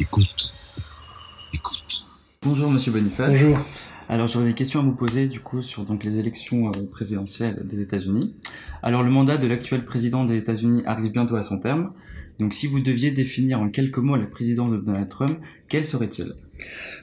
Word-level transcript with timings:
Écoute. 0.00 0.50
Écoute. 1.52 2.06
Bonjour 2.40 2.70
Monsieur 2.70 2.90
Boniface. 2.90 3.32
Bonjour. 3.32 3.58
Alors 4.08 4.28
j'aurais 4.28 4.46
des 4.46 4.54
questions 4.54 4.80
à 4.80 4.82
vous 4.82 4.94
poser 4.94 5.26
du 5.28 5.40
coup 5.40 5.60
sur 5.60 5.84
donc 5.84 6.04
les 6.04 6.18
élections 6.18 6.68
euh, 6.68 6.86
présidentielles 6.90 7.60
des 7.66 7.82
États-Unis. 7.82 8.34
Alors 8.82 9.02
le 9.02 9.10
mandat 9.10 9.36
de 9.36 9.46
l'actuel 9.46 9.84
président 9.84 10.24
des 10.24 10.38
États-Unis 10.38 10.82
arrive 10.86 11.12
bientôt 11.12 11.36
à 11.36 11.42
son 11.42 11.58
terme. 11.58 11.92
Donc 12.38 12.54
si 12.54 12.66
vous 12.66 12.80
deviez 12.80 13.10
définir 13.10 13.60
en 13.60 13.68
quelques 13.68 13.98
mots 13.98 14.16
la 14.16 14.24
présidence 14.24 14.72
de 14.72 14.78
Donald 14.78 15.10
Trump, 15.10 15.38
quel 15.68 15.84
serait-il? 15.84 16.34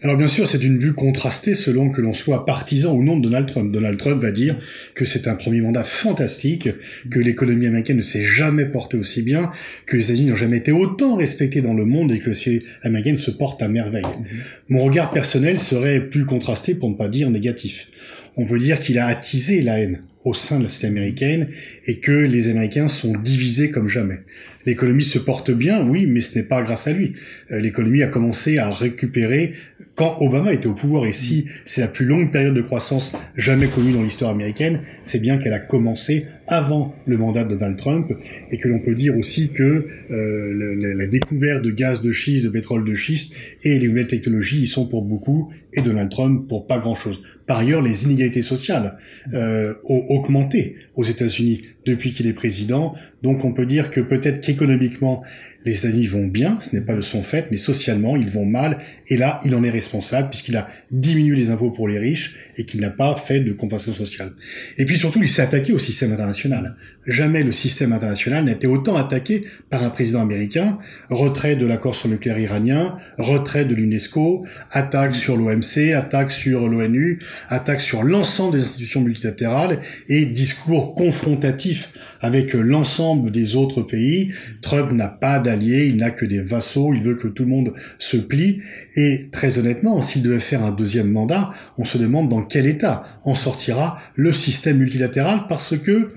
Alors 0.04 0.16
bien 0.16 0.28
sûr, 0.28 0.48
c'est 0.48 0.64
une 0.64 0.78
vue 0.78 0.94
contrastée 0.94 1.56
selon 1.56 1.90
que 1.90 2.02
l'on 2.02 2.14
soit 2.14 2.46
partisan 2.46 2.94
ou 2.94 3.04
non 3.04 3.18
de 3.18 3.24
Donald 3.24 3.48
Trump. 3.48 3.72
Donald 3.72 3.98
Trump 3.98 4.22
va 4.22 4.32
dire 4.32 4.58
que 4.94 5.06
c'est 5.06 5.28
un 5.28 5.36
premier 5.36 5.62
mandat 5.62 5.84
fantastique, 5.84 6.70
que 7.10 7.20
l'économie 7.20 7.66
américaine 7.66 7.98
ne 7.98 8.04
s'est 8.04 8.24
jamais 8.24 8.66
portée 8.66 8.98
aussi 8.98 9.22
bien, 9.22 9.50
que 9.88 9.98
les 9.98 10.04
États-Unis 10.04 10.30
n'ont 10.30 10.36
jamais 10.36 10.58
été 10.58 10.72
autant 10.72 11.16
respectés 11.16 11.62
dans 11.62 11.74
le 11.74 11.86
monde 11.86 12.12
et 12.12 12.20
que 12.20 12.30
le 12.30 12.38
américaine 12.84 13.18
se 13.18 13.32
porte 13.32 13.62
à 13.62 13.68
merveille. 13.68 14.04
Mhm. 14.04 14.26
Mon 14.70 14.84
regard 14.84 15.12
personnel 15.12 15.58
serait 15.58 16.02
plus 16.02 16.26
contrasté 16.26 16.76
pour 16.76 16.90
ne 16.90 16.96
pas 16.96 17.10
dire 17.10 17.30
négatif. 17.30 17.88
On 18.36 18.46
peut 18.46 18.60
dire 18.60 18.80
qu'il 18.80 19.00
a 19.00 19.08
attisé 19.08 19.62
la 19.62 19.80
haine 19.80 20.00
au 20.24 20.34
sein 20.34 20.58
de 20.58 20.64
la 20.64 20.70
société 20.70 20.88
américaine 20.88 21.50
et 21.86 22.00
que 22.00 22.12
les 22.12 22.50
Américains 22.50 22.88
sont 22.88 23.14
divisés 23.14 23.72
comme 23.72 23.88
jamais. 23.88 24.20
L'économie 24.66 25.04
se 25.04 25.20
porte 25.20 25.52
bien, 25.52 25.88
oui, 25.88 26.06
mais 26.08 26.22
ce 26.22 26.38
n'est 26.38 26.46
pas 26.46 26.62
grâce 26.62 26.88
à 26.88 26.94
lui. 26.94 27.14
Euh, 27.52 27.60
l'économie 27.60 28.04
a 28.04 28.08
commencé 28.08 28.58
à 28.58 28.72
récupérer 28.72 29.54
quand 29.96 30.18
Obama 30.20 30.52
était 30.54 30.68
au 30.68 30.74
pouvoir. 30.74 31.06
Et 31.06 31.12
si 31.12 31.46
c'est 31.66 31.82
la 31.82 31.88
plus 31.88 32.06
longue 32.06 32.32
période 32.32 32.54
de 32.54 32.62
croissance 32.62 33.14
jamais 33.36 33.68
connue 33.68 33.94
dans 33.94 34.04
l'histoire 34.04 34.32
américaine, 34.32 34.82
c'est 35.04 35.20
bien 35.20 35.38
qu'elle 35.38 35.54
a 35.54 35.60
commencé 35.60 36.26
avant 36.48 36.96
le 37.06 37.18
mandat 37.18 37.44
de 37.44 37.56
Donald 37.56 37.78
Trump 37.78 38.12
et 38.52 38.58
que 38.58 38.68
l'on 38.68 38.80
peut 38.80 38.96
dire 38.96 39.18
aussi 39.18 39.50
que 39.50 39.88
euh, 40.12 40.96
la, 40.96 41.08
découverte 41.08 41.64
de 41.64 41.72
gaz 41.72 42.02
de 42.02 42.12
schiste, 42.12 42.46
de 42.46 42.50
pétrole 42.50 42.86
de 42.86 42.96
schiste 42.96 43.34
et 43.64 43.78
les 43.80 43.88
nouvelles 43.88 44.08
technologies 44.08 44.64
y 44.64 44.68
sont 44.68 44.88
pour 44.88 45.04
beaucoup 45.04 45.52
et 45.74 45.82
Donald 45.82 46.10
Trump 46.10 46.48
pour 46.48 46.68
pas 46.68 46.80
grand-chose. 46.80 47.22
Par 47.46 47.60
ailleurs, 47.60 47.82
les 47.82 48.06
inégalités 48.06 48.42
sociales 48.42 48.98
euh, 49.34 49.74
ont 49.86 50.06
augmenté 50.10 50.76
aux 50.96 51.04
États-Unis 51.04 51.64
depuis 51.88 52.12
qu'il 52.12 52.28
est 52.28 52.34
président. 52.34 52.94
Donc 53.24 53.46
on 53.46 53.54
peut 53.54 53.66
dire 53.66 53.90
que 53.92 54.02
peut-être 54.02 54.42
qu'économiquement, 54.42 55.24
les 55.66 55.80
États-Unis 55.80 56.08
vont 56.08 56.28
bien, 56.28 56.60
ce 56.62 56.76
n'est 56.76 56.82
pas 56.82 56.96
de 56.96 57.02
son 57.02 57.22
fait, 57.22 57.52
mais 57.52 57.58
socialement, 57.58 58.16
ils 58.16 58.30
vont 58.30 58.46
mal. 58.46 58.78
Et 59.10 59.18
là, 59.18 59.40
il 59.44 59.54
en 59.54 59.64
est 59.64 59.70
responsable 59.70 60.30
puisqu'il 60.30 60.56
a 60.56 60.68
diminué 60.92 61.36
les 61.36 61.50
impôts 61.50 61.72
pour 61.72 61.90
les 61.90 62.00
riches 62.00 62.36
et 62.58 62.66
qu'il 62.66 62.80
n'a 62.80 62.90
pas 62.90 63.16
fait 63.16 63.42
de 63.42 63.52
compensation 63.52 63.94
sociale. 63.94 64.32
Et 64.78 64.86
puis 64.86 64.98
surtout, 64.98 65.22
il 65.22 65.28
s'est 65.28 65.42
attaqué 65.42 65.74
au 65.74 65.78
système 65.78 66.14
international. 66.14 66.76
Jamais 67.06 67.44
le 67.44 67.52
système 67.52 67.92
international 67.92 68.46
n'a 68.46 68.54
été 68.54 68.66
autant 68.68 68.96
attaqué 68.96 69.46
par 69.70 69.84
un 69.84 69.90
président 69.90 70.22
américain. 70.22 70.78
Retrait 71.10 71.56
de 71.56 71.66
l'accord 71.66 71.96
sur 71.96 72.08
le 72.08 72.14
nucléaire 72.14 72.40
iranien, 72.40 72.96
retrait 73.18 73.66
de 73.66 73.76
l'UNESCO, 73.76 74.46
attaque 74.72 75.16
sur 75.16 75.36
l'OMC, 75.36 75.94
attaque 75.96 76.32
sur 76.32 76.70
l'ONU, 76.70 77.20
attaque 77.50 77.82
sur 77.82 78.04
l'ensemble 78.04 78.56
des 78.56 78.62
institutions 78.62 79.02
multilatérales 79.02 79.82
et 80.08 80.26
discours 80.26 80.96
confrontatif 80.96 81.77
avec 82.22 82.54
l'ensemble 82.54 83.32
des 83.32 83.56
autres 83.56 83.82
pays. 83.82 84.32
Trump 84.62 84.92
n'a 84.92 85.08
pas 85.08 85.40
d'alliés, 85.40 85.88
il 85.88 85.98
n'a 85.98 86.12
que 86.12 86.26
des 86.26 86.42
vassaux, 86.42 86.94
il 86.94 87.02
veut 87.02 87.16
que 87.16 87.28
tout 87.28 87.44
le 87.44 87.50
monde 87.50 87.74
se 88.00 88.18
plie. 88.18 88.60
Et 88.96 89.30
très 89.32 89.58
honnêtement, 89.58 90.02
s'il 90.02 90.22
devait 90.22 90.40
faire 90.40 90.64
un 90.64 90.72
deuxième 90.72 91.12
mandat, 91.12 91.52
on 91.78 91.86
se 91.86 91.98
demande 91.98 92.30
dans 92.30 92.44
quel 92.44 92.68
état 92.68 93.04
en 93.24 93.36
sortira 93.36 94.00
le 94.16 94.34
système 94.34 94.78
multilatéral 94.78 95.42
parce 95.48 95.78
que 95.78 96.10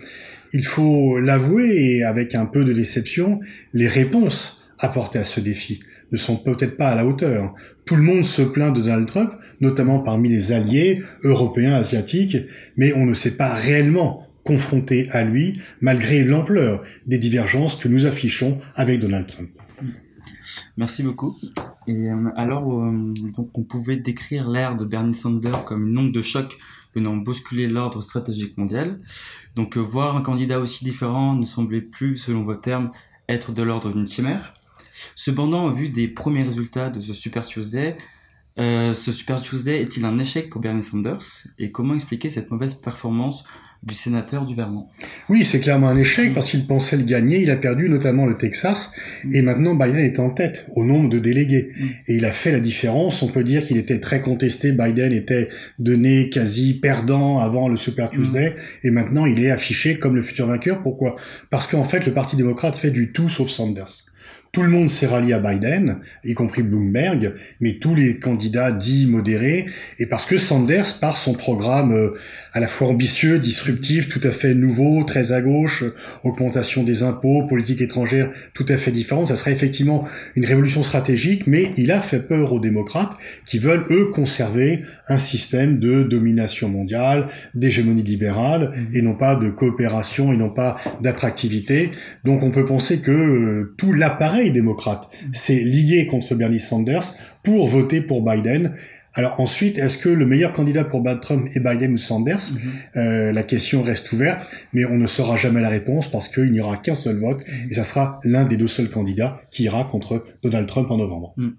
il 0.52 0.64
faut 0.64 1.20
l'avouer 1.20 1.96
et 1.96 2.04
avec 2.04 2.34
un 2.34 2.46
peu 2.46 2.64
de 2.64 2.72
déception, 2.72 3.40
les 3.72 3.86
réponses 3.86 4.64
apportées 4.80 5.18
à 5.18 5.24
ce 5.24 5.40
défi 5.40 5.80
ne 6.12 6.16
sont 6.16 6.36
peut-être 6.36 6.76
pas 6.76 6.88
à 6.88 6.94
la 6.94 7.06
hauteur. 7.06 7.54
Tout 7.84 7.96
le 7.96 8.02
monde 8.02 8.24
se 8.24 8.42
plaint 8.42 8.74
de 8.74 8.80
Donald 8.80 9.06
Trump, 9.06 9.32
notamment 9.60 10.00
parmi 10.00 10.28
les 10.28 10.52
alliés 10.52 11.02
européens, 11.22 11.74
asiatiques, 11.74 12.36
mais 12.76 12.92
on 12.94 13.06
ne 13.06 13.14
sait 13.14 13.36
pas 13.36 13.54
réellement 13.54 14.26
confronté 14.44 15.08
à 15.10 15.24
lui, 15.24 15.60
malgré 15.80 16.24
l'ampleur 16.24 16.82
des 17.06 17.18
divergences 17.18 17.76
que 17.76 17.88
nous 17.88 18.06
affichons 18.06 18.58
avec 18.74 19.00
Donald 19.00 19.26
Trump. 19.26 19.50
Merci 20.76 21.02
beaucoup. 21.02 21.36
Et 21.86 22.10
euh, 22.10 22.30
alors, 22.36 22.72
euh, 22.72 23.14
donc 23.36 23.56
on 23.56 23.62
pouvait 23.62 23.96
décrire 23.96 24.48
l'ère 24.48 24.76
de 24.76 24.84
Bernie 24.84 25.14
Sanders 25.14 25.64
comme 25.64 25.88
une 25.88 25.98
onde 25.98 26.12
de 26.12 26.22
choc 26.22 26.58
venant 26.94 27.16
bousculer 27.16 27.68
l'ordre 27.68 28.02
stratégique 28.02 28.56
mondial. 28.58 29.00
Donc 29.54 29.76
euh, 29.76 29.80
voir 29.80 30.16
un 30.16 30.22
candidat 30.22 30.60
aussi 30.60 30.84
différent 30.84 31.34
ne 31.34 31.44
semblait 31.44 31.80
plus, 31.80 32.16
selon 32.16 32.42
vos 32.42 32.54
termes, 32.54 32.90
être 33.28 33.52
de 33.52 33.62
l'ordre 33.62 33.92
d'une 33.92 34.08
chimère. 34.08 34.54
Cependant, 35.14 35.66
au 35.66 35.72
vu 35.72 35.88
des 35.88 36.08
premiers 36.08 36.42
résultats 36.42 36.90
de 36.90 37.00
ce 37.00 37.14
Super 37.14 37.46
Tuesday, 37.46 37.96
ce 38.58 39.12
Super 39.12 39.40
Tuesday 39.40 39.80
est-il 39.80 40.04
un 40.04 40.18
échec 40.18 40.50
pour 40.50 40.60
Bernie 40.60 40.82
Sanders? 40.82 41.46
Et 41.58 41.70
comment 41.70 41.94
expliquer 41.94 42.28
cette 42.28 42.50
mauvaise 42.50 42.74
performance 42.74 43.44
du 43.82 43.94
sénateur 43.94 44.44
du 44.44 44.54
Vermont. 44.54 44.88
Oui, 45.30 45.42
c'est 45.44 45.60
clairement 45.60 45.88
un 45.88 45.96
échec 45.96 46.34
parce 46.34 46.50
qu'il 46.50 46.66
pensait 46.66 46.98
le 46.98 47.04
gagner. 47.04 47.40
Il 47.40 47.50
a 47.50 47.56
perdu 47.56 47.88
notamment 47.88 48.26
le 48.26 48.36
Texas 48.36 48.92
mm. 49.24 49.34
et 49.34 49.42
maintenant 49.42 49.74
Biden 49.74 50.04
est 50.04 50.18
en 50.18 50.30
tête 50.30 50.66
au 50.76 50.84
nombre 50.84 51.08
de 51.08 51.18
délégués 51.18 51.70
mm. 51.74 51.86
et 52.08 52.14
il 52.16 52.24
a 52.26 52.32
fait 52.32 52.52
la 52.52 52.60
différence. 52.60 53.22
On 53.22 53.28
peut 53.28 53.42
dire 53.42 53.64
qu'il 53.64 53.78
était 53.78 53.98
très 53.98 54.20
contesté. 54.20 54.72
Biden 54.72 55.12
était 55.12 55.48
donné 55.78 56.28
quasi 56.28 56.74
perdant 56.74 57.38
avant 57.38 57.68
le 57.68 57.78
Super 57.78 58.08
mm. 58.08 58.10
Tuesday 58.10 58.54
et 58.82 58.90
maintenant 58.90 59.24
il 59.24 59.42
est 59.42 59.50
affiché 59.50 59.98
comme 59.98 60.14
le 60.14 60.22
futur 60.22 60.46
vainqueur. 60.46 60.82
Pourquoi? 60.82 61.16
Parce 61.48 61.66
qu'en 61.66 61.84
fait 61.84 62.04
le 62.04 62.12
Parti 62.12 62.36
démocrate 62.36 62.76
fait 62.76 62.90
du 62.90 63.12
tout 63.12 63.30
sauf 63.30 63.48
Sanders. 63.48 64.04
Tout 64.52 64.62
le 64.62 64.68
monde 64.68 64.90
s'est 64.90 65.06
rallié 65.06 65.32
à 65.32 65.38
Biden, 65.38 66.00
y 66.24 66.34
compris 66.34 66.64
Bloomberg, 66.64 67.34
mais 67.60 67.74
tous 67.74 67.94
les 67.94 68.18
candidats 68.18 68.72
dits 68.72 69.06
modérés, 69.06 69.66
et 70.00 70.06
parce 70.06 70.26
que 70.26 70.38
Sanders, 70.38 70.98
par 71.00 71.16
son 71.16 71.34
programme 71.34 71.92
euh, 71.92 72.16
à 72.52 72.58
la 72.58 72.66
fois 72.66 72.88
ambitieux, 72.88 73.38
disruptif, 73.38 74.08
tout 74.08 74.20
à 74.24 74.32
fait 74.32 74.54
nouveau, 74.54 75.04
très 75.04 75.30
à 75.30 75.40
gauche, 75.40 75.84
augmentation 76.24 76.82
des 76.82 77.04
impôts, 77.04 77.46
politique 77.46 77.80
étrangère 77.80 78.30
tout 78.52 78.66
à 78.68 78.76
fait 78.76 78.90
différente, 78.90 79.28
ça 79.28 79.36
serait 79.36 79.52
effectivement 79.52 80.08
une 80.34 80.44
révolution 80.44 80.82
stratégique, 80.82 81.46
mais 81.46 81.70
il 81.76 81.92
a 81.92 82.00
fait 82.00 82.26
peur 82.26 82.52
aux 82.52 82.60
démocrates 82.60 83.12
qui 83.46 83.60
veulent, 83.60 83.86
eux, 83.90 84.06
conserver 84.06 84.82
un 85.06 85.18
système 85.18 85.78
de 85.78 86.02
domination 86.02 86.68
mondiale, 86.68 87.28
d'hégémonie 87.54 88.02
libérale, 88.02 88.72
mmh. 88.74 88.96
et 88.96 89.02
non 89.02 89.14
pas 89.14 89.36
de 89.36 89.48
coopération, 89.48 90.32
et 90.32 90.36
non 90.36 90.50
pas 90.50 90.76
d'attractivité. 91.00 91.92
Donc 92.24 92.42
on 92.42 92.50
peut 92.50 92.64
penser 92.64 92.98
que 92.98 93.12
euh, 93.12 93.74
tout 93.76 93.92
l'appareil 94.10 94.50
démocrate 94.50 95.08
s'est 95.32 95.62
lié 95.62 96.06
contre 96.06 96.34
Bernie 96.34 96.58
Sanders 96.58 97.14
pour 97.44 97.68
voter 97.68 98.00
pour 98.00 98.24
Biden. 98.24 98.74
Alors 99.14 99.40
ensuite, 99.40 99.78
est-ce 99.78 99.98
que 99.98 100.08
le 100.08 100.26
meilleur 100.26 100.52
candidat 100.52 100.84
pour 100.84 101.00
battre 101.00 101.20
Trump 101.20 101.46
est 101.54 101.60
Biden 101.60 101.92
ou 101.92 101.96
Sanders 101.96 102.38
mm-hmm. 102.38 102.96
euh, 102.96 103.32
La 103.32 103.42
question 103.44 103.82
reste 103.82 104.12
ouverte, 104.12 104.46
mais 104.72 104.84
on 104.84 104.96
ne 104.96 105.06
saura 105.06 105.36
jamais 105.36 105.60
la 105.60 105.68
réponse 105.68 106.10
parce 106.10 106.28
qu'il 106.28 106.50
n'y 106.50 106.60
aura 106.60 106.76
qu'un 106.76 106.94
seul 106.94 107.18
vote 107.18 107.42
mm-hmm. 107.42 107.70
et 107.70 107.74
ça 107.74 107.84
sera 107.84 108.20
l'un 108.24 108.44
des 108.44 108.56
deux 108.56 108.68
seuls 108.68 108.90
candidats 108.90 109.40
qui 109.52 109.64
ira 109.64 109.84
contre 109.84 110.24
Donald 110.42 110.66
Trump 110.66 110.90
en 110.90 110.96
novembre. 110.96 111.34
Mm. 111.36 111.50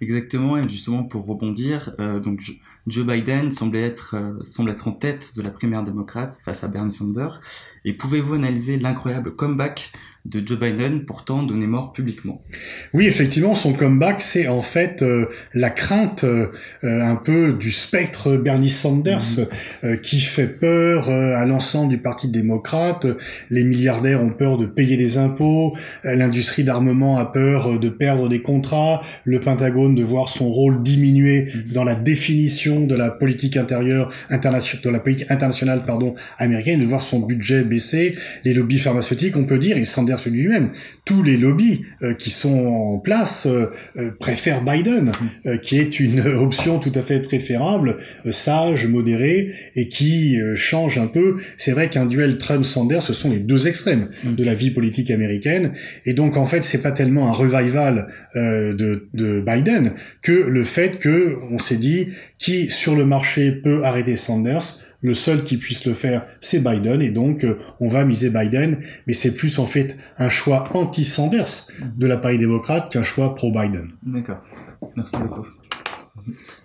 Exactement, 0.00 0.56
et 0.56 0.68
justement 0.68 1.04
pour 1.04 1.26
rebondir, 1.26 1.94
euh, 2.00 2.20
donc 2.20 2.40
Joe 2.86 3.06
Biden 3.06 3.50
semble 3.50 3.76
être, 3.76 4.16
euh, 4.16 4.44
semble 4.44 4.70
être 4.70 4.88
en 4.88 4.92
tête 4.92 5.32
de 5.36 5.42
la 5.42 5.50
primaire 5.50 5.82
démocrate 5.82 6.38
face 6.44 6.64
à 6.64 6.68
Bernie 6.68 6.92
Sanders. 6.92 7.40
Et 7.84 7.92
pouvez-vous 7.92 8.34
analyser 8.34 8.78
l'incroyable 8.78 9.34
comeback 9.34 9.92
de 10.24 10.42
Joe 10.44 10.58
Biden, 10.58 11.04
pourtant 11.04 11.42
donné 11.42 11.66
mort 11.66 11.92
publiquement? 11.92 12.42
Oui, 12.94 13.06
effectivement, 13.06 13.54
son 13.54 13.74
comeback, 13.74 14.22
c'est 14.22 14.48
en 14.48 14.62
fait 14.62 15.02
euh, 15.02 15.26
la 15.52 15.68
crainte 15.68 16.24
euh, 16.24 16.50
un 16.82 17.16
peu 17.16 17.52
du 17.52 17.70
spectre 17.70 18.36
Bernie 18.36 18.70
Sanders 18.70 19.20
mhm. 19.36 19.46
euh, 19.84 19.96
qui 19.98 20.20
fait 20.20 20.48
peur 20.48 21.10
à 21.10 21.44
l'ensemble 21.44 21.90
du 21.90 21.98
Parti 21.98 22.28
démocrate. 22.28 23.06
Les 23.50 23.64
milliardaires 23.64 24.22
ont 24.22 24.32
peur 24.32 24.56
de 24.56 24.64
payer 24.64 24.96
des 24.96 25.18
impôts, 25.18 25.76
l'industrie 26.04 26.64
d'armement 26.64 27.18
a 27.18 27.26
peur 27.26 27.78
de 27.78 27.88
perdre 27.88 28.28
des 28.28 28.40
contrats, 28.40 29.02
le 29.24 29.40
Pentagone 29.40 29.83
de 29.90 30.02
voir 30.02 30.28
son 30.28 30.48
rôle 30.50 30.82
diminuer 30.82 31.46
mhm. 31.54 31.72
dans 31.72 31.84
la 31.84 31.94
définition 31.94 32.86
de 32.86 32.94
la 32.94 33.10
politique 33.10 33.56
intérieure 33.56 34.10
internationale, 34.30 34.82
de 34.82 34.90
la 34.90 35.00
politique 35.00 35.30
internationale 35.30 35.82
pardon 35.86 36.14
américaine, 36.38 36.80
de 36.80 36.86
voir 36.86 37.02
son 37.02 37.20
budget 37.20 37.64
baisser, 37.64 38.14
les 38.44 38.54
lobbies 38.54 38.78
pharmaceutiques, 38.78 39.36
on 39.36 39.44
peut 39.44 39.58
dire, 39.58 39.76
et 39.76 39.84
Sanders 39.84 40.18
lui-même. 40.26 40.70
Tous 41.04 41.22
les 41.22 41.36
lobbies 41.36 41.82
euh, 42.02 42.14
qui 42.14 42.30
sont 42.30 42.66
en 42.66 42.98
place 42.98 43.46
euh, 43.46 43.70
euh, 43.96 44.10
préfèrent 44.18 44.64
Biden, 44.64 45.12
qui 45.62 45.78
est 45.78 46.00
une 46.00 46.20
option 46.20 46.78
tout 46.78 46.92
à 46.94 47.02
fait 47.02 47.20
préférable, 47.20 47.98
sage, 48.30 48.86
modérée, 48.86 49.52
et 49.76 49.88
qui 49.88 50.38
change 50.54 50.98
un 50.98 51.06
peu. 51.06 51.36
C'est 51.56 51.72
vrai 51.72 51.88
qu'un 51.88 52.06
duel 52.06 52.38
Trump-Sanders, 52.38 53.02
ce 53.02 53.12
sont 53.12 53.30
les 53.30 53.38
deux 53.38 53.66
extrêmes 53.66 54.08
de 54.24 54.44
la 54.44 54.54
vie 54.54 54.70
politique 54.70 55.10
américaine, 55.10 55.72
et 56.04 56.14
donc 56.14 56.36
en 56.36 56.46
fait, 56.46 56.62
c'est 56.62 56.82
pas 56.82 56.92
tellement 56.92 57.28
un 57.28 57.32
revival 57.32 58.08
de, 58.34 59.08
de 59.12 59.40
Biden 59.40 59.73
que 60.22 60.32
le 60.32 60.64
fait 60.64 60.98
que 60.98 61.38
on 61.50 61.58
s'est 61.58 61.76
dit 61.76 62.08
qui 62.38 62.66
sur 62.66 62.94
le 62.94 63.04
marché 63.04 63.52
peut 63.52 63.84
arrêter 63.84 64.16
Sanders 64.16 64.78
Le 65.00 65.14
seul 65.14 65.44
qui 65.44 65.58
puisse 65.58 65.84
le 65.84 65.92
faire, 65.94 66.26
c'est 66.40 66.64
Biden, 66.64 67.02
et 67.02 67.10
donc 67.10 67.44
euh, 67.44 67.58
on 67.80 67.88
va 67.88 68.04
miser 68.04 68.30
Biden, 68.30 68.80
mais 69.06 69.12
c'est 69.12 69.34
plus 69.34 69.58
en 69.58 69.66
fait 69.66 69.98
un 70.16 70.30
choix 70.30 70.64
anti-Sanders 70.74 71.66
de 71.96 72.06
la 72.06 72.16
Paris 72.16 72.38
démocrate 72.38 72.90
qu'un 72.90 73.02
choix 73.02 73.34
pro-Biden. 73.34 73.88
D'accord. 74.02 74.42
Merci 74.96 75.16
beaucoup. 75.18 75.46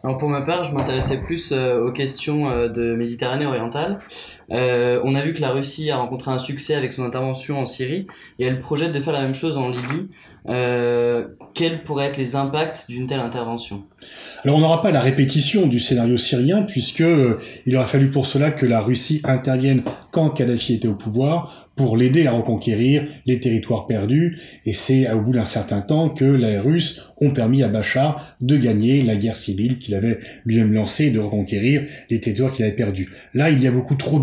Alors 0.04 0.18
pour 0.18 0.30
ma 0.30 0.42
part, 0.42 0.64
je 0.64 0.74
m'intéressais 0.74 1.18
plus 1.18 1.52
euh, 1.52 1.84
aux 1.84 1.92
questions 1.92 2.50
euh, 2.50 2.70
de 2.70 2.96
Méditerranée 2.96 3.46
orientale. 3.46 4.00
Euh, 4.51 5.00
on 5.04 5.16
a 5.16 5.22
vu 5.22 5.34
que 5.34 5.42
la 5.42 5.51
Russie 5.51 5.92
a 5.92 5.98
rencontré 5.98 6.31
un 6.31 6.40
succès 6.40 6.75
avec 6.75 6.94
son 6.94 7.04
intervention 7.04 7.60
en 7.60 7.66
Syrie 7.66 8.07
et 8.40 8.46
elle 8.46 8.60
projette 8.60 8.92
de 8.92 9.00
faire 9.00 9.13
la 9.13 9.22
même 9.22 9.36
chose 9.36 9.57
en 9.57 9.69
Libye. 9.69 10.10
Euh, 10.48 11.28
quels 11.54 11.84
pourraient 11.84 12.07
être 12.07 12.18
les 12.18 12.36
impacts 12.36 12.86
d'une 12.88 13.07
telle 13.07 13.19
intervention? 13.19 13.84
Alors 14.44 14.57
on 14.57 14.62
n'aura 14.62 14.81
pas 14.81 14.92
la 14.92 15.01
répétition 15.01 15.68
du 15.68 15.80
scénario 15.80 16.18
syrien 16.18 16.63
puisque 16.63 17.01
euh, 17.01 17.40
il 17.66 17.75
aura 17.75 17.86
fallu 17.86 18.10
pour 18.10 18.25
cela 18.25 18.50
que 18.50 18.66
la 18.66 18.80
Russie 18.80 19.22
intervienne 19.25 19.84
quand 20.12 20.30
Kadhafi 20.30 20.75
était 20.75 20.88
au 20.88 20.95
pouvoir 20.95 21.69
pour 21.75 21.98
l'aider 21.98 22.25
à 22.28 22.31
reconquérir 22.31 23.06
les 23.25 23.40
territoires 23.40 23.86
perdus 23.86 24.40
et 24.66 24.74
c'est 24.74 25.10
au 25.12 25.22
bout 25.22 25.34
d'un 25.34 25.45
certain 25.45 25.81
temps 25.81 26.10
que 26.10 26.25
les 26.25 26.57
Russes 26.57 27.02
ont 27.22 27.31
permis 27.31 27.63
à 27.63 27.68
Bachar 27.68 28.36
de 28.42 28.57
gagner 28.57 29.02
la 29.02 29.16
guerre 29.16 29.38
civile 29.38 29.78
qu'il 29.80 29.95
avait 29.95 30.19
lui-même 30.45 30.74
lancée 30.74 31.06
et 31.06 31.12
de 31.12 31.19
reconquérir 31.19 31.84
les 32.10 32.19
territoires 32.19 32.52
qu'il 32.52 32.66
avait 32.66 32.75
perdus. 32.75 33.12
Là, 33.34 33.50
il 33.50 33.62
y 33.63 33.68
a 33.68 33.72
beaucoup 33.72 33.95
trop 33.95 34.19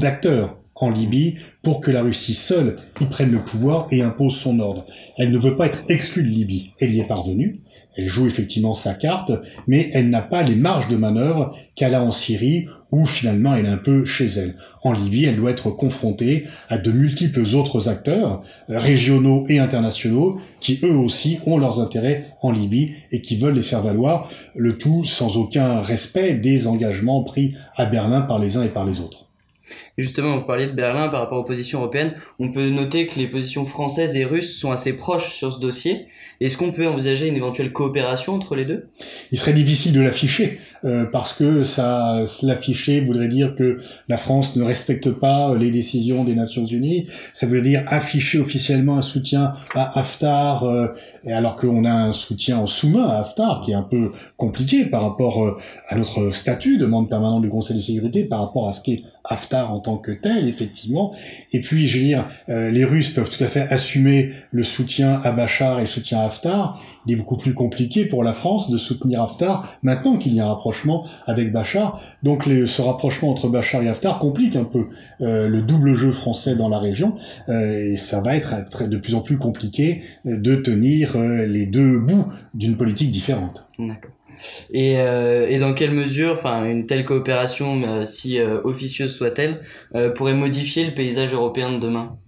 en 0.77 0.91
Libye 0.91 1.37
pour 1.63 1.81
que 1.81 1.91
la 1.91 2.03
Russie 2.03 2.35
seule 2.35 2.77
y 3.01 3.07
prenne 3.07 3.33
le 3.33 3.43
pouvoir 3.43 3.87
et 3.91 4.03
impose 4.03 4.37
son 4.37 4.61
ordre. 4.61 4.87
Elle 5.19 5.33
ne 5.33 5.39
veut 5.39 5.57
pas 5.57 5.67
être 5.67 5.85
exclue 5.89 6.23
de 6.23 6.29
Libye. 6.29 6.73
Elle 6.81 6.95
y 6.95 7.01
est 7.01 7.07
parvenue. 7.07 7.61
Elle 7.99 8.09
joue 8.09 8.27
effectivement 8.27 8.75
sa 8.75 8.93
carte, 8.93 9.33
mais 9.67 9.89
elle 9.95 10.11
n'a 10.11 10.21
pas 10.21 10.43
les 10.43 10.55
marges 10.55 10.89
de 10.89 10.97
manœuvre 10.97 11.57
qu'elle 11.77 11.95
a 11.95 12.03
en 12.03 12.13
Syrie, 12.13 12.67
où 12.93 13.07
finalement 13.07 13.57
elle 13.57 13.65
est 13.65 13.71
un 13.71 13.79
peu 13.79 14.05
chez 14.05 14.27
elle. 14.27 14.55
En 14.83 14.93
Libye, 14.93 15.25
elle 15.25 15.37
doit 15.37 15.51
être 15.51 15.71
confrontée 15.71 16.45
à 16.69 16.77
de 16.77 16.93
multiples 16.93 17.57
autres 17.57 17.89
acteurs, 17.89 18.43
euh, 18.69 18.79
régionaux 18.79 19.47
et 19.49 19.61
internationaux, 19.61 20.39
qui 20.61 20.79
eux 20.83 20.95
aussi 20.95 21.39
ont 21.47 21.57
leurs 21.57 21.81
intérêts 21.81 22.27
en 22.43 22.53
Libye 22.53 22.91
et 23.13 23.23
qui 23.23 23.39
veulent 23.39 23.55
les 23.55 23.63
faire 23.63 23.83
valoir, 23.83 24.31
le 24.55 24.77
tout 24.77 25.07
sans 25.07 25.39
aucun 25.39 25.81
respect 25.81 26.35
des 26.35 26.67
engagements 26.67 27.25
pris 27.25 27.55
à 27.77 27.87
Berlin 27.87 28.21
par 28.21 28.39
les 28.39 28.59
uns 28.59 28.63
et 28.63 28.69
par 28.69 28.85
les 28.85 29.01
autres. 29.01 29.27
Justement, 29.99 30.37
vous 30.37 30.45
parliez 30.45 30.67
de 30.67 30.73
Berlin 30.73 31.09
par 31.09 31.21
rapport 31.21 31.39
aux 31.39 31.45
positions 31.45 31.81
européennes. 31.81 32.15
On 32.39 32.53
peut 32.53 32.69
noter 32.69 33.07
que 33.07 33.19
les 33.19 33.29
positions 33.29 33.65
françaises 33.65 34.17
et 34.17 34.25
russes 34.25 34.59
sont 34.59 34.71
assez 34.71 34.93
proches 34.93 35.33
sur 35.33 35.53
ce 35.53 35.59
dossier. 35.59 36.07
Est-ce 36.41 36.57
qu'on 36.57 36.73
peut 36.73 36.87
envisager 36.87 37.29
une 37.29 37.37
éventuelle 37.37 37.73
coopération 37.73 38.35
entre 38.35 38.55
les 38.55 38.65
deux? 38.65 38.89
Il 39.33 39.39
serait 39.39 39.55
difficile 39.55 39.93
de 39.93 40.01
l'afficher 40.01 40.61
euh, 40.85 41.07
parce 41.07 41.33
que 41.33 41.65
ça, 41.65 42.25
l'afficher 42.43 43.01
voudrait 43.01 43.29
dire 43.29 43.57
que 43.57 43.79
la 44.09 44.17
France 44.17 44.55
ne 44.57 44.63
respecte 44.63 45.11
pas 45.11 45.55
les 45.55 45.71
décisions 45.71 46.25
des 46.25 46.35
Nations 46.35 46.67
Unies. 46.67 47.09
Ça 47.33 47.47
veut 47.47 47.63
dire 47.63 47.83
afficher 47.87 48.39
officiellement 48.39 48.99
un 48.99 49.03
soutien 49.03 49.53
à 49.75 49.99
Haftar, 49.99 50.65
euh, 50.65 50.89
alors 51.27 51.57
qu'on 51.57 51.85
a 51.85 51.91
un 51.91 52.13
soutien 52.13 52.59
en 52.59 52.67
sous-main 52.67 53.09
à 53.09 53.21
Haftar, 53.21 53.63
qui 53.65 53.73
est 53.73 53.75
un 53.75 53.83
peu 53.83 54.13
compliqué 54.37 54.85
par 54.85 55.03
rapport 55.03 55.45
euh, 55.45 55.57
à 55.89 55.97
notre 55.97 56.31
statut 56.33 56.77
de 56.77 56.87
membre 56.87 57.09
permanent 57.09 57.41
du 57.41 57.49
Conseil 57.49 57.77
de 57.77 57.83
sécurité, 57.83 58.25
par 58.25 58.41
rapport 58.41 58.69
à 58.69 58.73
ce 58.73 58.83
qu'est 58.83 59.03
Haftar 59.25 59.56
en 59.65 59.81
tant 59.81 59.97
que 59.97 60.13
tel, 60.13 60.49
effectivement. 60.49 61.15
Et 61.53 61.61
puis, 61.61 61.87
je 61.87 61.99
veux 61.99 62.05
dire, 62.05 62.29
euh, 62.49 62.71
les 62.71 62.85
Russes 62.85 63.11
peuvent 63.11 63.31
tout 63.31 63.43
à 63.43 63.47
fait 63.47 63.63
assumer 63.69 64.33
le 64.51 64.63
soutien 64.63 65.21
à 65.25 65.33
Bachar 65.33 65.79
et 65.79 65.83
le 65.83 65.87
soutien 65.87 66.21
à 66.21 66.25
Haftar. 66.25 66.83
Il 67.07 67.13
est 67.13 67.17
beaucoup 67.17 67.37
plus 67.37 67.55
compliqué 67.55 68.05
pour 68.05 68.25
la 68.25 68.33
France 68.33 68.71
de 68.71 68.79
soutenir 68.79 69.23
Haftar 69.23 69.79
maintenant 69.83 70.17
qu'il 70.17 70.35
y 70.35 70.41
a 70.41 70.45
un 70.45 70.49
rapprochement 70.49 71.07
avec 71.27 71.53
Bachar. 71.53 72.01
Donc, 72.23 72.45
ce 72.45 72.83
rapprochement 72.83 73.31
entre 73.31 73.49
Bachar 73.49 73.83
et 73.83 73.89
Haftar 73.89 74.19
complique 74.19 74.57
un 74.57 74.65
peu 74.65 74.89
euh, 75.21 75.49
le 75.49 75.63
double 75.63 75.95
jeu 75.95 76.13
français 76.13 76.57
dans 76.57 76.69
la 76.69 76.79
région. 76.79 77.15
Euh, 77.49 77.93
et 77.93 77.97
ça 77.97 78.21
va 78.21 78.37
être 78.37 78.89
de 78.89 78.97
plus 78.97 79.15
en 79.15 79.21
plus 79.21 79.39
compliqué 79.39 80.03
de 80.25 80.57
tenir 80.57 81.17
les 81.19 81.67
deux 81.67 81.99
bouts 81.99 82.27
d'une 82.55 82.77
politique 82.77 83.11
différente. 83.11 83.67
D'accord. 83.79 84.16
Et, 84.73 84.99
euh, 84.99 85.47
et 85.49 85.59
dans 85.59 85.75
quelle 85.75 85.91
mesure, 85.91 86.33
enfin, 86.33 86.65
une 86.65 86.87
telle 86.87 87.05
coopération, 87.05 87.83
euh, 87.87 88.05
si 88.05 88.39
euh, 88.39 88.61
officieuse 88.65 89.15
soit-elle, 89.15 89.61
pourrait 90.15 90.35
modifier 90.35 90.85
le 90.85 90.95
paysage 90.95 91.33
européen 91.33 91.73
de 91.73 91.79
demain? 91.79 92.19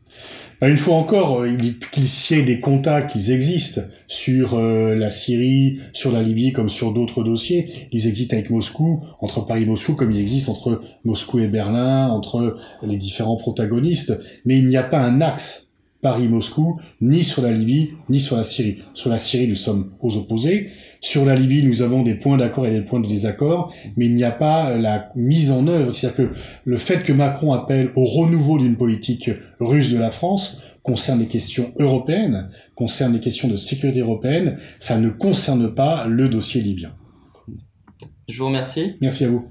Bah, 0.61 0.69
une 0.69 0.77
fois 0.77 0.97
encore, 0.97 1.45
qu'il 1.93 2.05
y 2.05 2.41
ait 2.41 2.43
des 2.43 2.59
contacts, 2.59 3.15
ils 3.15 3.31
existent 3.31 3.83
sur 4.09 4.59
la 4.59 5.11
Syrie, 5.11 5.79
sur 5.93 6.11
la 6.11 6.23
Libye, 6.23 6.53
comme 6.53 6.69
sur 6.69 6.93
d'autres 6.93 7.23
dossiers. 7.23 7.89
Ils 7.93 8.09
existent 8.09 8.35
avec 8.35 8.51
Moscou, 8.51 9.05
entre 9.21 9.43
Paris 9.43 9.63
et 9.63 9.67
Moscou, 9.67 9.95
comme 9.95 10.11
ils 10.11 10.21
existent 10.21 10.51
entre 10.51 10.81
Moscou 11.05 11.39
et 11.39 11.47
Berlin, 11.47 12.09
entre 12.09 12.57
les 12.83 12.97
différents 12.97 13.37
protagonistes. 13.37 14.19
Mais 14.45 14.59
il 14.59 14.67
n'y 14.67 14.77
a 14.77 14.83
pas 14.83 15.01
un 15.01 15.21
axe 15.21 15.68
Paris-Moscou, 16.01 16.81
ni 17.01 17.25
sur 17.25 17.43
la 17.43 17.53
Libye, 17.53 17.91
ni 18.09 18.21
sur 18.21 18.37
la 18.37 18.45
Syrie. 18.45 18.79
Sur 18.95 19.11
la 19.11 19.19
Syrie, 19.19 19.49
nous 19.49 19.57
sommes 19.57 19.93
aux 20.01 20.17
opposés. 20.17 20.71
Sur 21.01 21.25
la 21.25 21.35
Libye, 21.35 21.65
nous 21.65 21.83
avons 21.83 22.03
des 22.03 22.15
points 22.15 22.37
d'accord 22.37 22.67
et 22.67 22.71
des 22.71 22.83
points 22.83 23.01
de 23.01 23.09
désaccord, 23.09 23.73
mais 23.97 24.07
il 24.07 24.15
n'y 24.15 24.25
a 24.25 24.31
pas 24.31 24.77
la 24.77 25.11
mise 25.17 25.51
en 25.51 25.67
œuvre. 25.67 25.93
C'est-à-dire 25.93 26.29
que 26.29 26.33
le 26.65 26.79
fait 26.79 27.03
que 27.03 27.13
Macron 27.13 27.53
appelle 27.53 27.91
au 27.97 28.05
renouveau 28.05 28.59
d'une 28.59 28.77
politique 28.77 29.31
russe 29.61 29.91
de 29.91 29.99
la 29.99 30.11
France 30.11 30.59
concerne 30.83 31.21
les 31.21 31.27
questions 31.27 31.73
européennes, 31.79 32.51
concerne 32.75 33.13
les 33.13 33.21
questions 33.21 33.49
de 33.49 33.57
sécurité 33.57 34.01
européenne, 34.01 34.57
ça 34.79 34.99
ne 34.99 35.11
concerne 35.11 35.75
pas 35.75 36.07
le 36.07 36.29
dossier 36.29 36.63
libyen. 36.63 36.95
Je 38.29 38.39
vous 38.39 38.47
remercie. 38.47 38.95
Merci 39.01 39.25
à 39.25 39.29
vous. 39.29 39.45